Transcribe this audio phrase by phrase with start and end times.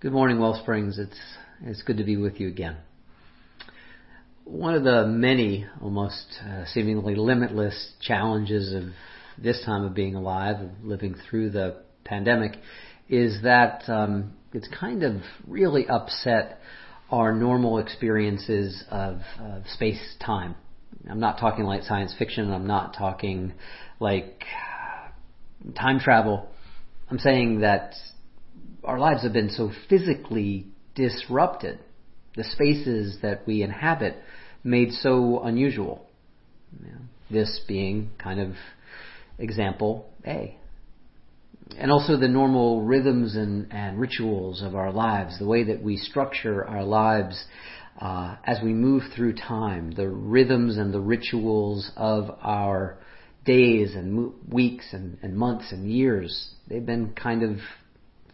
[0.00, 0.96] Good morning, Wellsprings.
[0.96, 1.18] It's
[1.60, 2.76] it's good to be with you again.
[4.44, 8.92] One of the many, almost uh, seemingly limitless challenges of
[9.42, 12.58] this time of being alive, of living through the pandemic,
[13.08, 15.16] is that um, it's kind of
[15.48, 16.60] really upset
[17.10, 20.54] our normal experiences of, of space time.
[21.10, 22.52] I'm not talking like science fiction.
[22.52, 23.52] I'm not talking
[23.98, 24.44] like
[25.74, 26.48] time travel.
[27.10, 27.94] I'm saying that
[28.98, 31.78] our lives have been so physically disrupted,
[32.34, 34.16] the spaces that we inhabit
[34.64, 36.04] made so unusual.
[36.84, 36.98] You know,
[37.30, 38.54] this being kind of
[39.38, 40.56] example A.
[41.78, 45.96] And also the normal rhythms and, and rituals of our lives, the way that we
[45.96, 47.44] structure our lives
[48.00, 52.98] uh, as we move through time, the rhythms and the rituals of our
[53.44, 57.58] days and mo- weeks and, and months and years, they've been kind of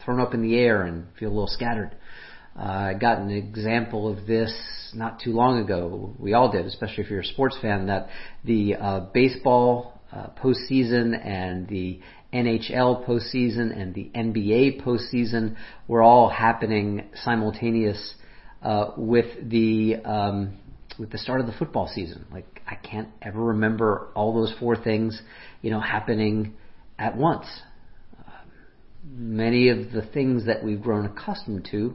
[0.05, 1.95] thrown up in the air and feel a little scattered.
[2.59, 4.53] Uh, I got an example of this
[4.95, 6.15] not too long ago.
[6.19, 8.09] We all did, especially if you're a sports fan, that
[8.45, 12.01] the uh, baseball uh, postseason and the
[12.33, 15.57] NHL postseason and the NBA postseason
[15.89, 18.15] were all happening simultaneous
[18.63, 20.59] uh, with the um,
[20.99, 22.27] with the start of the football season.
[22.33, 25.21] Like I can't ever remember all those four things,
[25.61, 26.55] you know, happening
[26.99, 27.47] at once.
[29.07, 31.95] Many of the things that we've grown accustomed to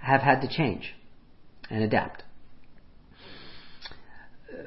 [0.00, 0.94] have had to change
[1.70, 2.22] and adapt.
[4.50, 4.62] Uh,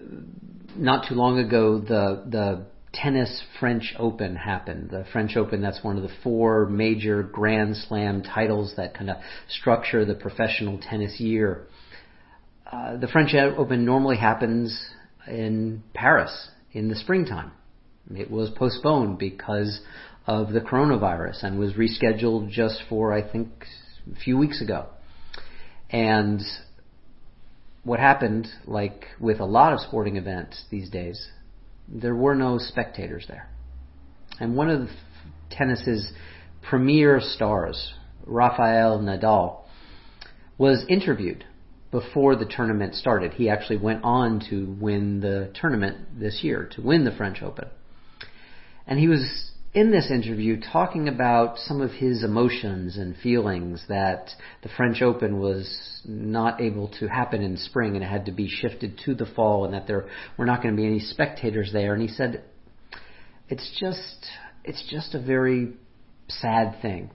[0.75, 4.89] not too long ago, the the tennis French Open happened.
[4.89, 9.17] The French Open, that's one of the four major Grand Slam titles that kind of
[9.47, 11.67] structure the professional tennis year.
[12.72, 14.89] Uh, the French Open normally happens
[15.28, 17.52] in Paris in the springtime.
[18.16, 19.81] It was postponed because
[20.30, 23.49] of the coronavirus and was rescheduled just for, I think,
[24.16, 24.85] a few weeks ago.
[25.89, 26.39] And
[27.83, 31.29] what happened, like with a lot of sporting events these days,
[31.88, 33.50] there were no spectators there.
[34.39, 34.89] And one of
[35.50, 36.12] tennis's
[36.62, 39.62] premier stars, Rafael Nadal,
[40.59, 41.44] was interviewed
[41.89, 43.34] before the tournament started.
[43.34, 47.68] He actually went on to win the tournament this year, to win the French Open.
[48.85, 54.30] And he was in this interview talking about some of his emotions and feelings that
[54.63, 58.50] the French Open was not able to happen in spring and it had to be
[58.50, 60.07] shifted to the fall and that there
[60.38, 61.94] were not going to be any spectators there.
[61.94, 62.44] And he said,
[63.47, 64.25] it's just,
[64.63, 65.74] it's just a very
[66.30, 67.12] sad thing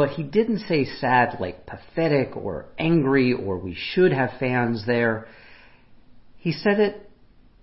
[0.00, 5.26] but he didn't say sad like pathetic or angry or we should have fans there.
[6.38, 7.09] He said it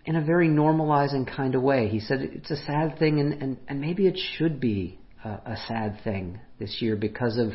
[0.07, 1.89] in a very normalizing kind of way.
[1.89, 5.57] He said it's a sad thing and, and, and maybe it should be a, a
[5.67, 7.49] sad thing this year because of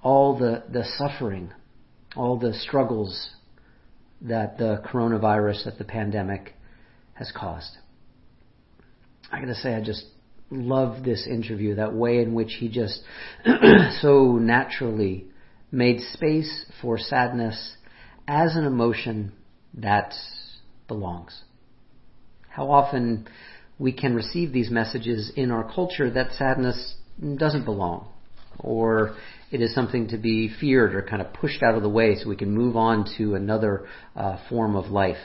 [0.00, 1.52] all the, the suffering,
[2.16, 3.30] all the struggles
[4.22, 6.54] that the coronavirus, that the pandemic
[7.14, 7.76] has caused.
[9.32, 10.04] I gotta say, I just
[10.50, 13.00] love this interview, that way in which he just
[14.00, 15.26] so naturally
[15.72, 17.76] made space for sadness
[18.28, 19.32] as an emotion
[19.74, 20.14] that
[20.86, 21.42] belongs.
[22.58, 23.28] How often
[23.78, 26.96] we can receive these messages in our culture that sadness
[27.36, 28.08] doesn't belong,
[28.58, 29.14] or
[29.52, 32.28] it is something to be feared or kind of pushed out of the way so
[32.28, 33.86] we can move on to another
[34.16, 35.20] uh, form of life.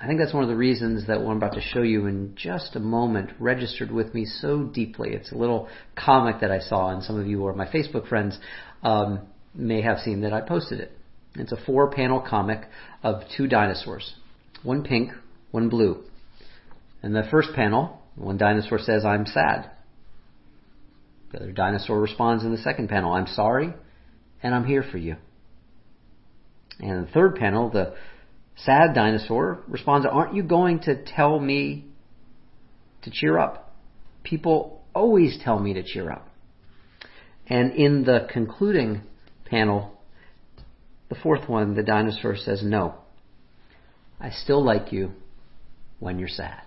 [0.00, 2.32] I think that's one of the reasons that what I'm about to show you in
[2.34, 5.10] just a moment registered with me so deeply.
[5.10, 5.68] It's a little
[6.02, 8.38] comic that I saw, and some of you or my Facebook friends
[8.82, 9.20] um,
[9.54, 10.92] may have seen that I posted it.
[11.34, 12.62] It's a four panel comic
[13.02, 14.14] of two dinosaurs
[14.62, 15.12] one pink,
[15.56, 16.04] one blue.
[17.02, 19.70] And the first panel, one dinosaur says, I'm sad.
[21.32, 23.72] The other dinosaur responds in the second panel, I'm sorry,
[24.42, 25.16] and I'm here for you.
[26.78, 27.94] And in the third panel, the
[28.54, 31.86] sad dinosaur responds, Aren't you going to tell me
[33.02, 33.74] to cheer up?
[34.24, 36.28] People always tell me to cheer up.
[37.46, 39.00] And in the concluding
[39.46, 39.98] panel,
[41.08, 42.96] the fourth one, the dinosaur says, No,
[44.20, 45.12] I still like you
[45.98, 46.62] when you're sad.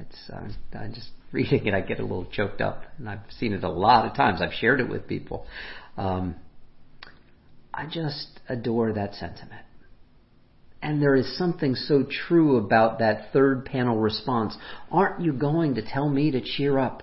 [0.00, 0.48] It's, uh,
[0.78, 3.68] I'm just reading it, I get a little choked up, and I've seen it a
[3.68, 4.40] lot of times.
[4.42, 5.46] I've shared it with people.
[5.96, 6.36] Um,
[7.72, 9.62] I just adore that sentiment.
[10.80, 14.56] And there is something so true about that third panel response.
[14.90, 17.02] Aren't you going to tell me to cheer up?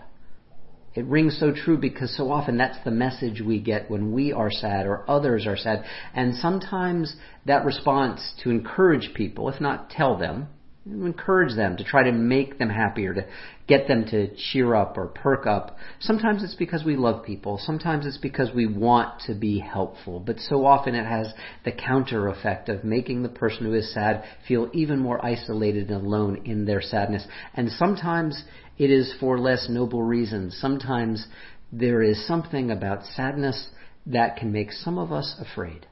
[0.95, 4.49] It rings so true because so often that's the message we get when we are
[4.49, 5.83] sad or others are sad.
[6.13, 7.15] And sometimes
[7.45, 10.47] that response to encourage people, if not tell them,
[10.85, 13.25] encourage them, to try to make them happier, to
[13.67, 15.77] get them to cheer up or perk up.
[15.99, 17.57] Sometimes it's because we love people.
[17.57, 20.19] Sometimes it's because we want to be helpful.
[20.19, 21.33] But so often it has
[21.63, 26.05] the counter effect of making the person who is sad feel even more isolated and
[26.05, 27.25] alone in their sadness.
[27.55, 28.43] And sometimes
[28.77, 30.57] it is for less noble reasons.
[30.59, 31.27] Sometimes
[31.71, 33.69] there is something about sadness
[34.05, 35.87] that can make some of us afraid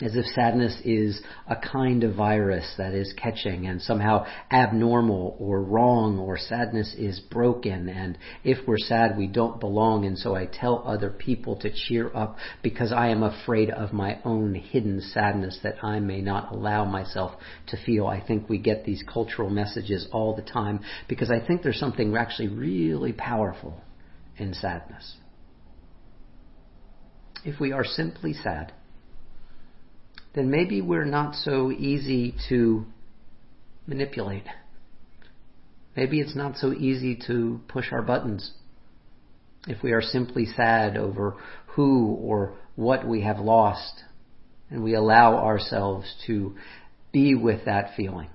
[0.00, 5.62] as if sadness is a kind of virus that is catching and somehow abnormal or
[5.62, 10.46] wrong or sadness is broken and if we're sad we don't belong and so I
[10.46, 15.58] tell other people to cheer up because I am afraid of my own hidden sadness
[15.62, 17.32] that I may not allow myself
[17.68, 18.06] to feel.
[18.06, 22.16] I think we get these cultural messages all the time because I think there's something
[22.16, 23.80] actually really powerful
[24.36, 25.16] in sadness.
[27.44, 28.72] If we are simply sad,
[30.34, 32.86] then maybe we're not so easy to
[33.86, 34.44] manipulate.
[35.96, 38.52] Maybe it's not so easy to push our buttons.
[39.66, 41.36] If we are simply sad over
[41.74, 44.04] who or what we have lost,
[44.70, 46.56] and we allow ourselves to
[47.12, 48.28] be with that feeling.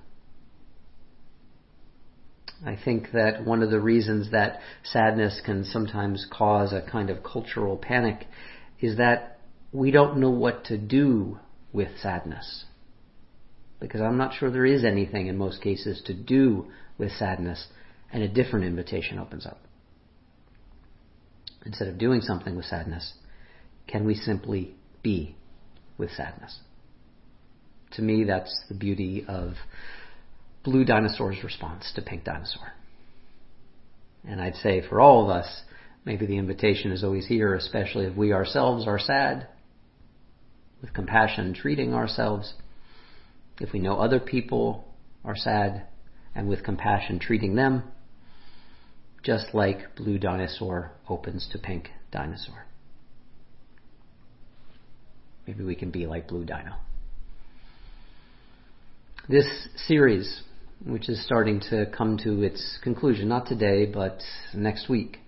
[2.64, 7.22] I think that one of the reasons that sadness can sometimes cause a kind of
[7.22, 8.26] cultural panic
[8.80, 9.38] is that
[9.72, 11.38] we don't know what to do
[11.72, 12.64] with sadness.
[13.80, 16.66] Because I'm not sure there is anything in most cases to do
[16.98, 17.66] with sadness,
[18.12, 19.60] and a different invitation opens up.
[21.64, 23.12] Instead of doing something with sadness,
[23.86, 25.36] can we simply be
[25.96, 26.58] with sadness?
[27.92, 29.54] To me, that's the beauty of
[30.64, 32.72] Blue Dinosaur's response to Pink Dinosaur.
[34.26, 35.62] And I'd say for all of us,
[36.04, 39.48] maybe the invitation is always here, especially if we ourselves are sad
[40.80, 42.54] with compassion treating ourselves,
[43.60, 44.84] if we know other people
[45.24, 45.86] are sad,
[46.34, 47.82] and with compassion treating them,
[49.22, 52.64] just like blue dinosaur opens to pink dinosaur.
[55.46, 56.74] Maybe we can be like blue dino.
[59.28, 59.46] This
[59.86, 60.42] series,
[60.86, 64.20] which is starting to come to its conclusion, not today, but
[64.54, 65.18] next week,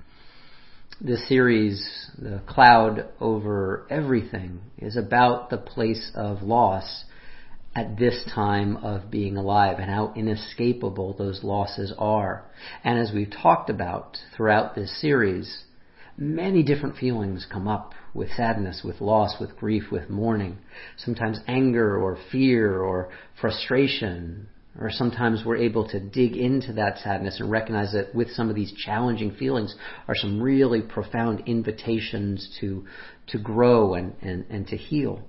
[1.00, 7.04] this series, The Cloud Over Everything, is about the place of loss
[7.74, 12.44] at this time of being alive and how inescapable those losses are.
[12.84, 15.64] And as we've talked about throughout this series,
[16.18, 20.58] many different feelings come up with sadness, with loss, with grief, with mourning.
[20.98, 23.08] Sometimes anger or fear or
[23.40, 28.48] frustration, or sometimes we're able to dig into that sadness and recognize that with some
[28.48, 29.74] of these challenging feelings
[30.06, 32.86] are some really profound invitations to,
[33.26, 35.22] to grow and, and, and to heal.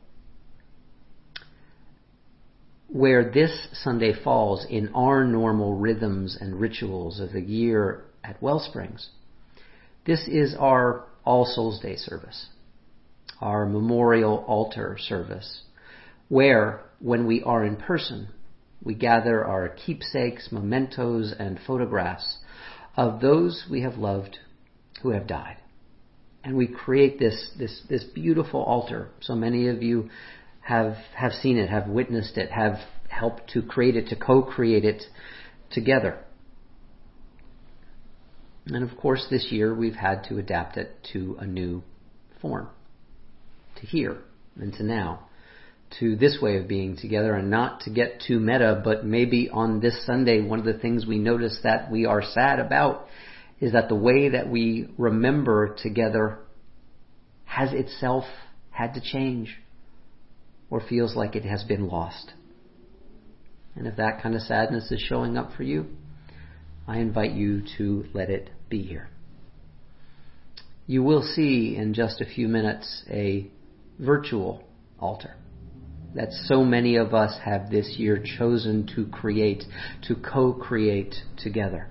[2.87, 9.07] Where this Sunday falls in our normal rhythms and rituals of the year at Wellsprings,
[10.05, 12.47] this is our All Souls Day service,
[13.39, 15.61] our memorial altar service,
[16.27, 18.27] where when we are in person,
[18.83, 22.37] we gather our keepsakes, mementos, and photographs
[22.97, 24.39] of those we have loved
[25.01, 25.57] who have died.
[26.43, 29.09] And we create this, this, this beautiful altar.
[29.21, 30.09] So many of you
[30.61, 35.03] have, have seen it, have witnessed it, have helped to create it, to co-create it
[35.69, 36.17] together.
[38.65, 41.83] And of course, this year we've had to adapt it to a new
[42.41, 42.69] form,
[43.75, 44.17] to here
[44.55, 45.27] and to now
[45.99, 49.79] to this way of being together and not to get too meta, but maybe on
[49.79, 53.07] this Sunday, one of the things we notice that we are sad about
[53.59, 56.39] is that the way that we remember together
[57.45, 58.23] has itself
[58.71, 59.57] had to change
[60.69, 62.31] or feels like it has been lost.
[63.75, 65.85] And if that kind of sadness is showing up for you,
[66.87, 69.09] I invite you to let it be here.
[70.87, 73.47] You will see in just a few minutes a
[73.99, 74.63] virtual
[74.99, 75.35] altar
[76.15, 79.63] that so many of us have this year chosen to create,
[80.07, 81.87] to co-create together.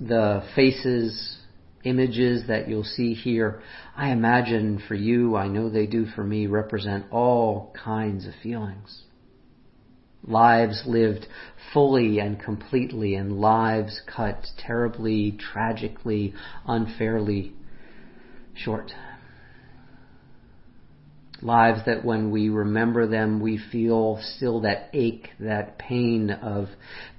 [0.00, 1.38] The faces,
[1.84, 3.62] images that you'll see here,
[3.96, 9.02] I imagine for you, I know they do for me, represent all kinds of feelings.
[10.24, 11.26] Lives lived
[11.72, 16.34] fully and completely and lives cut terribly, tragically,
[16.66, 17.52] unfairly
[18.54, 18.92] short
[21.42, 26.68] lives that when we remember them, we feel still that ache, that pain of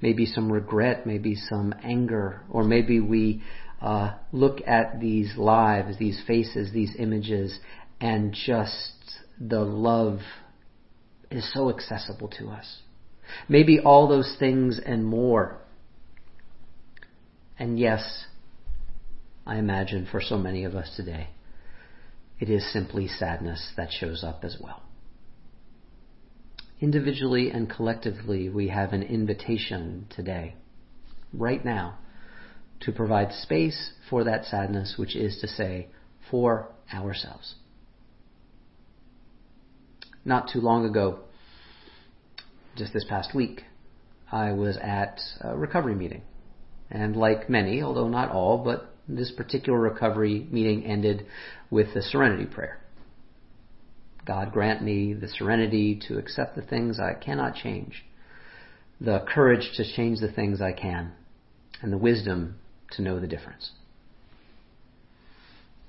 [0.02, 3.42] maybe some regret, maybe some anger, or maybe we
[3.82, 7.58] uh, look at these lives, these faces, these images,
[8.02, 8.94] and just
[9.40, 10.20] the love
[11.32, 12.80] is so accessible to us.
[13.48, 15.58] Maybe all those things and more.
[17.58, 18.26] And yes,
[19.46, 21.30] I imagine for so many of us today,
[22.40, 24.82] it is simply sadness that shows up as well.
[26.80, 30.56] Individually and collectively, we have an invitation today,
[31.34, 31.98] right now,
[32.80, 35.88] to provide space for that sadness, which is to say,
[36.32, 37.56] for ourselves.
[40.24, 41.20] Not too long ago,
[42.78, 43.64] just this past week,
[44.32, 46.22] I was at a recovery meeting.
[46.90, 51.26] And like many, although not all, but this particular recovery meeting ended
[51.70, 52.80] with the serenity prayer.
[54.26, 58.06] God grant me the serenity to accept the things I cannot change,
[59.02, 61.14] the courage to change the things I can,
[61.82, 62.56] and the wisdom
[62.92, 63.72] to know the difference.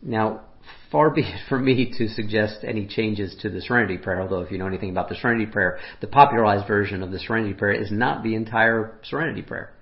[0.02, 0.42] Now,
[0.90, 4.50] far be it from me to suggest any changes to the Serenity Prayer, although if
[4.50, 7.90] you know anything about the Serenity Prayer, the popularized version of the Serenity Prayer is
[7.90, 9.72] not the entire Serenity Prayer.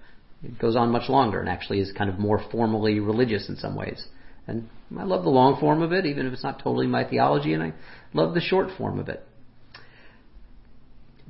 [0.42, 3.74] It goes on much longer and actually is kind of more formally religious in some
[3.74, 4.06] ways.
[4.46, 7.52] And I love the long form of it, even if it's not totally my theology,
[7.52, 7.72] and I
[8.14, 9.22] love the short form of it.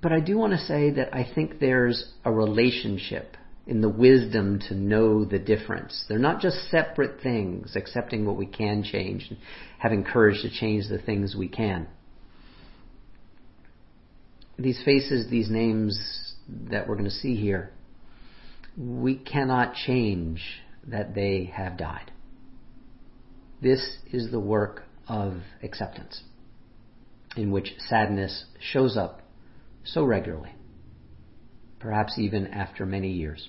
[0.01, 3.37] But I do want to say that I think there's a relationship
[3.67, 6.05] in the wisdom to know the difference.
[6.09, 9.39] They're not just separate things, accepting what we can change and
[9.79, 11.89] having courage to change the things we can.
[14.59, 16.35] These faces, these names
[16.71, 17.73] that we're going to see here,
[18.79, 20.41] we cannot change
[20.87, 22.13] that they have died.
[23.61, 26.23] This is the work of acceptance,
[27.37, 29.23] in which sadness shows up
[29.85, 30.55] so regularly,
[31.81, 33.49] perhaps even after many years.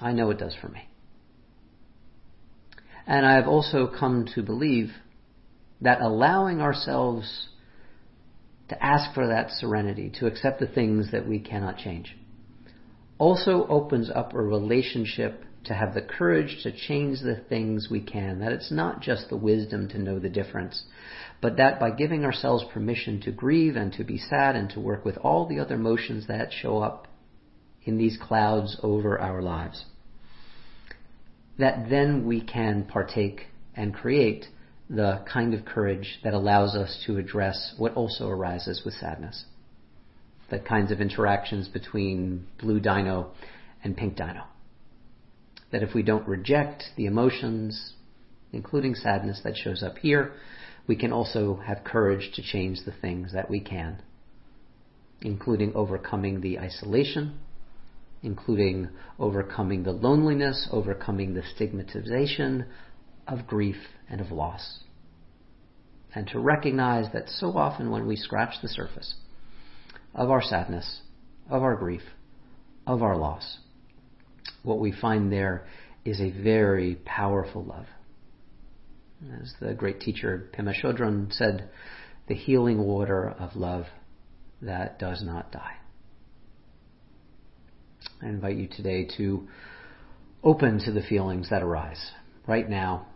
[0.00, 0.88] I know it does for me.
[3.06, 4.90] And I have also come to believe
[5.82, 7.48] that allowing ourselves
[8.70, 12.16] to ask for that serenity, to accept the things that we cannot change,
[13.18, 18.40] also opens up a relationship to have the courage to change the things we can,
[18.40, 20.84] that it's not just the wisdom to know the difference,
[21.40, 25.04] but that by giving ourselves permission to grieve and to be sad and to work
[25.04, 27.08] with all the other emotions that show up
[27.84, 29.84] in these clouds over our lives,
[31.58, 34.46] that then we can partake and create
[34.90, 39.44] the kind of courage that allows us to address what also arises with sadness.
[40.50, 43.32] The kinds of interactions between blue dino
[43.82, 44.44] and pink dino
[45.74, 47.94] that if we don't reject the emotions,
[48.52, 50.32] including sadness that shows up here,
[50.86, 54.00] we can also have courage to change the things that we can,
[55.20, 57.40] including overcoming the isolation,
[58.22, 62.64] including overcoming the loneliness, overcoming the stigmatization
[63.26, 64.78] of grief and of loss.
[66.14, 69.16] And to recognize that so often when we scratch the surface
[70.14, 71.00] of our sadness,
[71.50, 72.02] of our grief,
[72.86, 73.58] of our loss,
[74.62, 75.66] what we find there
[76.04, 77.86] is a very powerful love.
[79.42, 81.70] As the great teacher Pema Chodron said,
[82.28, 83.86] the healing water of love
[84.62, 85.76] that does not die.
[88.22, 89.48] I invite you today to
[90.42, 92.12] open to the feelings that arise
[92.46, 93.06] right now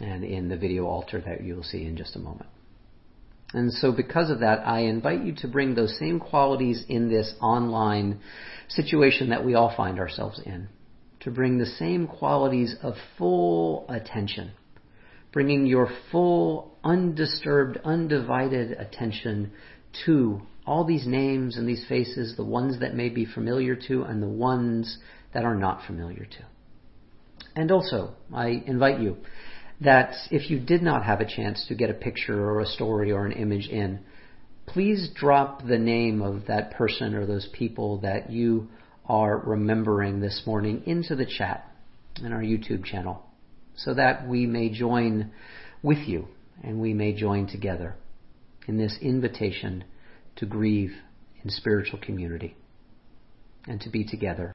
[0.00, 2.48] and in the video altar that you will see in just a moment.
[3.52, 7.34] And so, because of that, I invite you to bring those same qualities in this
[7.40, 8.20] online
[8.68, 10.68] situation that we all find ourselves in
[11.20, 14.52] to bring the same qualities of full attention,
[15.32, 19.52] bringing your full, undisturbed, undivided attention
[20.04, 24.22] to all these names and these faces, the ones that may be familiar to and
[24.22, 24.98] the ones
[25.34, 26.44] that are not familiar to.
[27.54, 29.16] And also, I invite you
[29.80, 33.12] that if you did not have a chance to get a picture or a story
[33.12, 34.00] or an image in,
[34.66, 38.68] please drop the name of that person or those people that you
[39.06, 41.66] are remembering this morning into the chat
[42.22, 43.22] in our YouTube channel
[43.76, 45.30] so that we may join
[45.82, 46.28] with you
[46.62, 47.96] and we may join together
[48.68, 49.82] in this invitation
[50.36, 50.92] to grieve
[51.42, 52.54] in spiritual community
[53.66, 54.48] and to be together